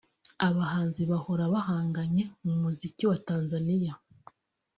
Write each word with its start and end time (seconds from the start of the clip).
Abahanzi 0.47 1.01
bahora 1.11 1.43
bahanganye 1.53 2.23
mu 2.45 2.53
muziki 2.61 3.03
wa 3.09 3.17
Tanzania 3.27 3.93